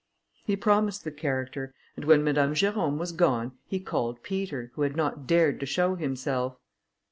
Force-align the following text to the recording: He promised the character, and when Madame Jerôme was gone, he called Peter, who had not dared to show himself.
He 0.47 0.55
promised 0.55 1.03
the 1.03 1.11
character, 1.11 1.75
and 1.95 2.05
when 2.05 2.23
Madame 2.23 2.55
Jerôme 2.55 2.97
was 2.97 3.11
gone, 3.11 3.51
he 3.67 3.79
called 3.79 4.23
Peter, 4.23 4.71
who 4.73 4.81
had 4.81 4.95
not 4.97 5.27
dared 5.27 5.59
to 5.59 5.67
show 5.67 5.93
himself. 5.93 6.57